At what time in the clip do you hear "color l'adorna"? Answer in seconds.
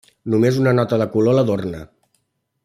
1.17-1.83